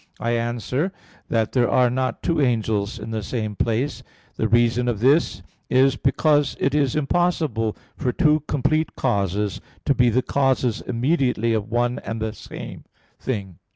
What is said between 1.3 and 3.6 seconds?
There are not two angels in the same